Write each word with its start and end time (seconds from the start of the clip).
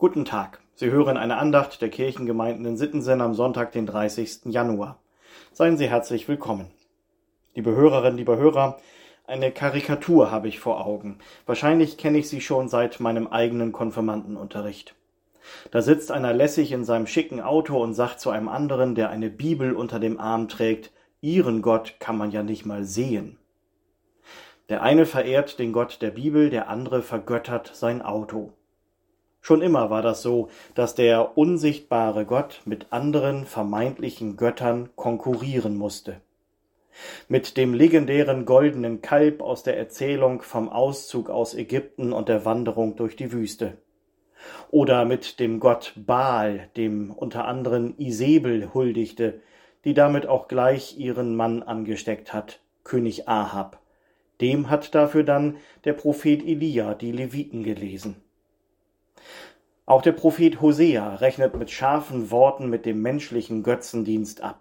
Guten 0.00 0.24
Tag. 0.24 0.60
Sie 0.76 0.90
hören 0.90 1.18
eine 1.18 1.36
Andacht 1.36 1.82
der 1.82 1.90
Kirchengemeinden 1.90 2.64
in 2.64 2.78
Sittensen 2.78 3.20
am 3.20 3.34
Sonntag, 3.34 3.72
den 3.72 3.84
30. 3.84 4.46
Januar. 4.46 4.98
Seien 5.52 5.76
Sie 5.76 5.90
herzlich 5.90 6.26
willkommen. 6.26 6.70
Liebe 7.54 7.72
Hörerinnen, 7.72 8.16
liebe 8.16 8.38
Hörer, 8.38 8.80
eine 9.26 9.52
Karikatur 9.52 10.30
habe 10.30 10.48
ich 10.48 10.58
vor 10.58 10.86
Augen. 10.86 11.18
Wahrscheinlich 11.44 11.98
kenne 11.98 12.16
ich 12.16 12.30
sie 12.30 12.40
schon 12.40 12.70
seit 12.70 12.98
meinem 12.98 13.26
eigenen 13.26 13.72
Konfirmandenunterricht. 13.72 14.94
Da 15.70 15.82
sitzt 15.82 16.12
einer 16.12 16.32
lässig 16.32 16.72
in 16.72 16.86
seinem 16.86 17.06
schicken 17.06 17.42
Auto 17.42 17.78
und 17.78 17.92
sagt 17.92 18.20
zu 18.20 18.30
einem 18.30 18.48
anderen, 18.48 18.94
der 18.94 19.10
eine 19.10 19.28
Bibel 19.28 19.74
unter 19.74 20.00
dem 20.00 20.18
Arm 20.18 20.48
trägt, 20.48 20.92
Ihren 21.20 21.60
Gott 21.60 21.96
kann 22.00 22.16
man 22.16 22.30
ja 22.30 22.42
nicht 22.42 22.64
mal 22.64 22.84
sehen. 22.84 23.36
Der 24.70 24.82
eine 24.82 25.04
verehrt 25.04 25.58
den 25.58 25.74
Gott 25.74 26.00
der 26.00 26.12
Bibel, 26.12 26.48
der 26.48 26.70
andere 26.70 27.02
vergöttert 27.02 27.72
sein 27.74 28.00
Auto. 28.00 28.54
Schon 29.40 29.62
immer 29.62 29.90
war 29.90 30.02
das 30.02 30.22
so, 30.22 30.48
dass 30.74 30.94
der 30.94 31.38
unsichtbare 31.38 32.26
Gott 32.26 32.60
mit 32.66 32.88
anderen 32.90 33.46
vermeintlichen 33.46 34.36
Göttern 34.36 34.90
konkurrieren 34.96 35.76
musste. 35.76 36.20
Mit 37.28 37.56
dem 37.56 37.72
legendären 37.72 38.44
goldenen 38.44 39.00
Kalb 39.00 39.40
aus 39.40 39.62
der 39.62 39.78
Erzählung 39.78 40.42
vom 40.42 40.68
Auszug 40.68 41.30
aus 41.30 41.54
Ägypten 41.54 42.12
und 42.12 42.28
der 42.28 42.44
Wanderung 42.44 42.96
durch 42.96 43.16
die 43.16 43.32
Wüste. 43.32 43.78
Oder 44.70 45.04
mit 45.04 45.40
dem 45.40 45.60
Gott 45.60 45.92
Baal, 45.96 46.68
dem 46.76 47.10
unter 47.10 47.46
anderem 47.46 47.94
Isebel 47.98 48.74
huldigte, 48.74 49.40
die 49.84 49.94
damit 49.94 50.26
auch 50.26 50.48
gleich 50.48 50.98
ihren 50.98 51.36
Mann 51.36 51.62
angesteckt 51.62 52.32
hat, 52.32 52.60
König 52.84 53.28
Ahab. 53.28 53.80
Dem 54.40 54.70
hat 54.70 54.94
dafür 54.94 55.22
dann 55.22 55.56
der 55.84 55.92
Prophet 55.92 56.42
Elia 56.42 56.94
die 56.94 57.12
Leviten 57.12 57.62
gelesen. 57.62 58.16
Auch 59.86 60.02
der 60.02 60.12
Prophet 60.12 60.60
Hosea 60.60 61.16
rechnet 61.16 61.56
mit 61.56 61.70
scharfen 61.70 62.30
Worten 62.30 62.70
mit 62.70 62.86
dem 62.86 63.02
menschlichen 63.02 63.62
Götzendienst 63.62 64.40
ab. 64.40 64.60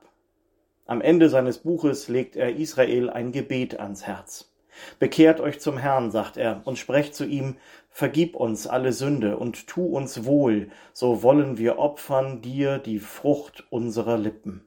Am 0.87 1.01
Ende 1.01 1.29
seines 1.29 1.59
Buches 1.59 2.07
legt 2.07 2.35
er 2.35 2.55
Israel 2.55 3.11
ein 3.11 3.31
Gebet 3.31 3.79
ans 3.79 4.07
Herz. 4.07 4.51
Bekehrt 4.97 5.39
euch 5.39 5.59
zum 5.59 5.77
Herrn, 5.77 6.09
sagt 6.09 6.37
er, 6.37 6.61
und 6.65 6.79
sprecht 6.79 7.13
zu 7.13 7.25
ihm, 7.25 7.57
vergib 7.89 8.35
uns 8.35 8.65
alle 8.65 8.91
Sünde 8.91 9.37
und 9.37 9.67
tu 9.67 9.85
uns 9.85 10.25
wohl, 10.25 10.69
so 10.93 11.21
wollen 11.21 11.57
wir 11.57 11.77
opfern 11.77 12.41
dir 12.41 12.79
die 12.79 12.99
Frucht 12.99 13.65
unserer 13.69 14.17
Lippen. 14.17 14.63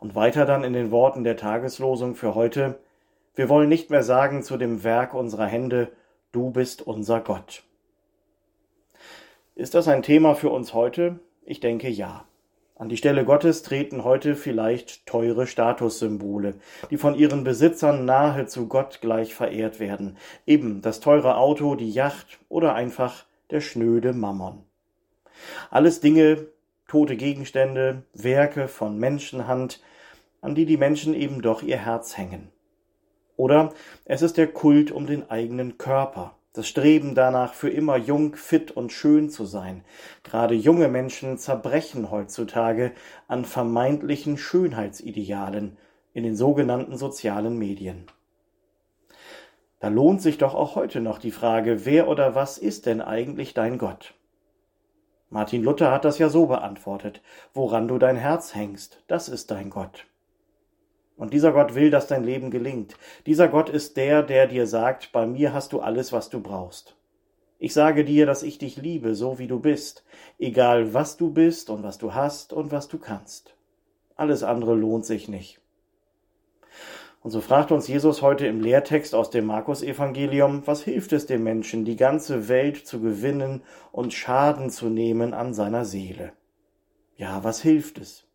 Und 0.00 0.14
weiter 0.14 0.44
dann 0.46 0.64
in 0.64 0.72
den 0.72 0.90
Worten 0.90 1.24
der 1.24 1.36
Tageslosung 1.36 2.14
für 2.14 2.34
heute, 2.34 2.78
wir 3.34 3.48
wollen 3.48 3.68
nicht 3.68 3.88
mehr 3.88 4.02
sagen 4.02 4.42
zu 4.42 4.56
dem 4.56 4.84
Werk 4.84 5.14
unserer 5.14 5.46
Hände, 5.46 5.92
du 6.32 6.50
bist 6.50 6.82
unser 6.82 7.20
Gott. 7.20 7.62
Ist 9.58 9.74
das 9.74 9.88
ein 9.88 10.04
Thema 10.04 10.36
für 10.36 10.50
uns 10.50 10.72
heute? 10.72 11.18
Ich 11.44 11.58
denke 11.58 11.88
ja. 11.88 12.24
An 12.76 12.88
die 12.88 12.96
Stelle 12.96 13.24
Gottes 13.24 13.64
treten 13.64 14.04
heute 14.04 14.36
vielleicht 14.36 15.04
teure 15.04 15.48
Statussymbole, 15.48 16.54
die 16.92 16.96
von 16.96 17.16
ihren 17.16 17.42
Besitzern 17.42 18.04
nahezu 18.04 18.68
Gott 18.68 19.00
gleich 19.00 19.34
verehrt 19.34 19.80
werden. 19.80 20.16
Eben 20.46 20.80
das 20.80 21.00
teure 21.00 21.36
Auto, 21.36 21.74
die 21.74 21.90
Yacht 21.90 22.38
oder 22.48 22.76
einfach 22.76 23.24
der 23.50 23.60
schnöde 23.60 24.12
Mammon. 24.12 24.62
Alles 25.70 25.98
Dinge, 25.98 26.46
tote 26.86 27.16
Gegenstände, 27.16 28.04
Werke 28.14 28.68
von 28.68 28.96
Menschenhand, 28.96 29.82
an 30.40 30.54
die 30.54 30.66
die 30.66 30.76
Menschen 30.76 31.14
eben 31.14 31.42
doch 31.42 31.64
ihr 31.64 31.78
Herz 31.78 32.16
hängen. 32.16 32.52
Oder 33.36 33.74
es 34.04 34.22
ist 34.22 34.36
der 34.36 34.46
Kult 34.46 34.92
um 34.92 35.08
den 35.08 35.28
eigenen 35.28 35.78
Körper, 35.78 36.37
das 36.58 36.66
Streben 36.66 37.14
danach, 37.14 37.54
für 37.54 37.70
immer 37.70 37.96
jung, 37.96 38.34
fit 38.34 38.72
und 38.72 38.92
schön 38.92 39.30
zu 39.30 39.44
sein. 39.44 39.84
Gerade 40.24 40.56
junge 40.56 40.88
Menschen 40.88 41.38
zerbrechen 41.38 42.10
heutzutage 42.10 42.90
an 43.28 43.44
vermeintlichen 43.44 44.36
Schönheitsidealen 44.36 45.78
in 46.14 46.24
den 46.24 46.34
sogenannten 46.34 46.96
sozialen 46.96 47.56
Medien. 47.56 48.06
Da 49.78 49.86
lohnt 49.86 50.20
sich 50.20 50.38
doch 50.38 50.56
auch 50.56 50.74
heute 50.74 51.00
noch 51.00 51.20
die 51.20 51.30
Frage, 51.30 51.86
wer 51.86 52.08
oder 52.08 52.34
was 52.34 52.58
ist 52.58 52.86
denn 52.86 53.00
eigentlich 53.00 53.54
dein 53.54 53.78
Gott? 53.78 54.14
Martin 55.30 55.62
Luther 55.62 55.92
hat 55.92 56.04
das 56.04 56.18
ja 56.18 56.28
so 56.28 56.46
beantwortet, 56.46 57.22
woran 57.54 57.86
du 57.86 57.98
dein 57.98 58.16
Herz 58.16 58.56
hängst, 58.56 59.04
das 59.06 59.28
ist 59.28 59.52
dein 59.52 59.70
Gott. 59.70 60.07
Und 61.18 61.34
dieser 61.34 61.52
Gott 61.52 61.74
will, 61.74 61.90
dass 61.90 62.06
dein 62.06 62.24
Leben 62.24 62.50
gelingt. 62.50 62.94
Dieser 63.26 63.48
Gott 63.48 63.68
ist 63.68 63.96
der, 63.96 64.22
der 64.22 64.46
dir 64.46 64.66
sagt, 64.66 65.12
bei 65.12 65.26
mir 65.26 65.52
hast 65.52 65.72
du 65.72 65.80
alles, 65.80 66.12
was 66.12 66.30
du 66.30 66.40
brauchst. 66.40 66.96
Ich 67.58 67.74
sage 67.74 68.04
dir, 68.04 68.24
dass 68.24 68.44
ich 68.44 68.58
dich 68.58 68.76
liebe, 68.76 69.16
so 69.16 69.40
wie 69.40 69.48
du 69.48 69.58
bist, 69.58 70.04
egal 70.38 70.94
was 70.94 71.16
du 71.16 71.32
bist 71.32 71.70
und 71.70 71.82
was 71.82 71.98
du 71.98 72.14
hast 72.14 72.52
und 72.52 72.70
was 72.70 72.86
du 72.86 72.98
kannst. 72.98 73.56
Alles 74.14 74.44
andere 74.44 74.76
lohnt 74.76 75.04
sich 75.04 75.28
nicht. 75.28 75.60
Und 77.20 77.32
so 77.32 77.40
fragt 77.40 77.72
uns 77.72 77.88
Jesus 77.88 78.22
heute 78.22 78.46
im 78.46 78.60
Lehrtext 78.60 79.12
aus 79.12 79.30
dem 79.30 79.46
Markus-Evangelium, 79.46 80.62
was 80.66 80.84
hilft 80.84 81.12
es 81.12 81.26
dem 81.26 81.42
Menschen, 81.42 81.84
die 81.84 81.96
ganze 81.96 82.48
Welt 82.48 82.86
zu 82.86 83.00
gewinnen 83.00 83.62
und 83.90 84.14
Schaden 84.14 84.70
zu 84.70 84.86
nehmen 84.88 85.34
an 85.34 85.52
seiner 85.52 85.84
Seele? 85.84 86.32
Ja, 87.16 87.42
was 87.42 87.60
hilft 87.60 87.98
es? 87.98 88.27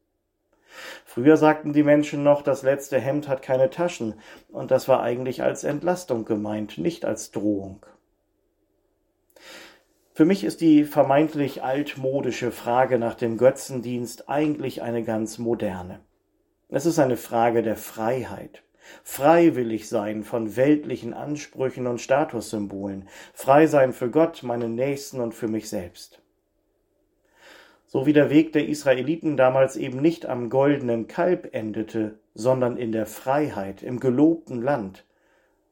Früher 1.06 1.38
sagten 1.38 1.74
die 1.74 1.84
Menschen 1.84 2.24
noch, 2.24 2.42
das 2.42 2.64
letzte 2.64 3.00
Hemd 3.00 3.28
hat 3.28 3.42
keine 3.42 3.70
Taschen, 3.70 4.16
und 4.50 4.72
das 4.72 4.88
war 4.88 5.02
eigentlich 5.02 5.44
als 5.44 5.64
Entlastung 5.64 6.26
gemeint, 6.26 6.78
nicht 6.78 7.06
als 7.06 7.32
Drohung. 7.32 7.86
Für 10.14 10.26
mich 10.26 10.44
ist 10.44 10.62
die 10.62 10.84
vermeintlich 10.84 11.64
altmodische 11.64 12.52
Frage 12.52 13.00
nach 13.00 13.16
dem 13.16 13.38
Götzendienst 13.38 14.30
eigentlich 14.30 14.82
eine 14.82 15.04
ganz 15.04 15.40
moderne. 15.40 16.00
Es 16.70 16.86
ist 16.86 17.00
eine 17.00 17.18
Frage 17.18 17.64
der 17.64 17.78
Freiheit. 17.78 18.64
Freiwillig 19.04 19.90
sein 19.90 20.24
von 20.24 20.56
weltlichen 20.56 21.14
Ansprüchen 21.14 21.88
und 21.88 22.02
Statussymbolen, 22.02 23.08
frei 23.34 23.66
sein 23.68 23.94
für 23.94 24.10
Gott, 24.10 24.44
meinen 24.44 24.76
Nächsten 24.76 25.22
und 25.22 25.34
für 25.34 25.48
mich 25.48 25.70
selbst 25.70 26.23
so 27.94 28.08
wie 28.08 28.14
der 28.14 28.32
Weg 28.32 28.54
der 28.54 28.68
Israeliten 28.68 29.38
damals 29.38 29.76
eben 29.76 30.02
nicht 30.02 30.26
am 30.26 30.50
goldenen 30.50 31.06
Kalb 31.06 31.54
endete, 31.54 32.18
sondern 32.34 32.76
in 32.76 32.92
der 32.92 33.06
Freiheit, 33.06 33.84
im 33.84 34.00
gelobten 34.00 34.64
Land, 34.64 35.06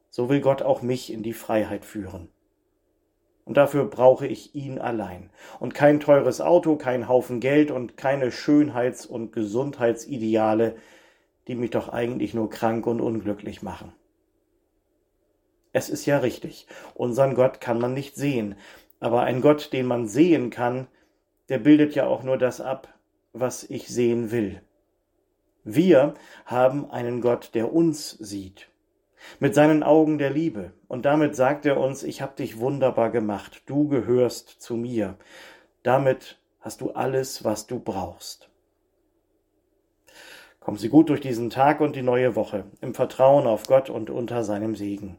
so 0.08 0.28
will 0.28 0.40
Gott 0.40 0.62
auch 0.62 0.82
mich 0.82 1.12
in 1.12 1.24
die 1.24 1.32
Freiheit 1.32 1.84
führen. 1.84 2.28
Und 3.44 3.56
dafür 3.56 3.86
brauche 3.86 4.28
ich 4.28 4.54
ihn 4.54 4.78
allein. 4.78 5.30
Und 5.58 5.74
kein 5.74 5.98
teures 5.98 6.40
Auto, 6.40 6.76
kein 6.76 7.08
Haufen 7.08 7.40
Geld 7.40 7.72
und 7.72 7.96
keine 7.96 8.30
Schönheits- 8.30 9.04
und 9.04 9.32
Gesundheitsideale, 9.32 10.76
die 11.48 11.56
mich 11.56 11.70
doch 11.70 11.88
eigentlich 11.88 12.34
nur 12.34 12.50
krank 12.50 12.86
und 12.86 13.00
unglücklich 13.00 13.62
machen. 13.62 13.92
Es 15.72 15.88
ist 15.88 16.06
ja 16.06 16.18
richtig, 16.18 16.68
unseren 16.94 17.34
Gott 17.34 17.60
kann 17.60 17.80
man 17.80 17.94
nicht 17.94 18.14
sehen, 18.14 18.54
aber 19.00 19.22
ein 19.22 19.40
Gott, 19.40 19.72
den 19.72 19.86
man 19.86 20.06
sehen 20.06 20.50
kann, 20.50 20.86
der 21.52 21.58
bildet 21.58 21.94
ja 21.94 22.06
auch 22.06 22.22
nur 22.22 22.38
das 22.38 22.62
ab, 22.62 22.88
was 23.34 23.62
ich 23.62 23.86
sehen 23.88 24.30
will. 24.30 24.62
Wir 25.64 26.14
haben 26.46 26.90
einen 26.90 27.20
Gott, 27.20 27.50
der 27.52 27.74
uns 27.74 28.12
sieht, 28.12 28.70
mit 29.38 29.54
seinen 29.54 29.82
Augen 29.82 30.16
der 30.16 30.30
Liebe, 30.30 30.72
und 30.88 31.04
damit 31.04 31.36
sagt 31.36 31.66
er 31.66 31.78
uns, 31.78 32.04
ich 32.04 32.22
habe 32.22 32.36
dich 32.36 32.58
wunderbar 32.58 33.10
gemacht, 33.10 33.64
du 33.66 33.86
gehörst 33.86 34.62
zu 34.62 34.76
mir, 34.76 35.18
damit 35.82 36.38
hast 36.60 36.80
du 36.80 36.92
alles, 36.92 37.44
was 37.44 37.66
du 37.66 37.78
brauchst. 37.78 38.48
Kommen 40.58 40.78
Sie 40.78 40.88
gut 40.88 41.10
durch 41.10 41.20
diesen 41.20 41.50
Tag 41.50 41.82
und 41.82 41.96
die 41.96 42.02
neue 42.02 42.34
Woche, 42.34 42.64
im 42.80 42.94
Vertrauen 42.94 43.46
auf 43.46 43.66
Gott 43.66 43.90
und 43.90 44.08
unter 44.08 44.42
seinem 44.42 44.74
Segen. 44.74 45.18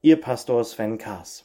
Ihr 0.00 0.18
Pastor 0.18 0.64
Sven 0.64 0.96
Kaas. 0.96 1.44